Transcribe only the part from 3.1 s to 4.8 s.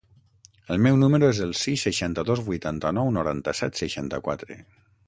noranta-set, seixanta-quatre.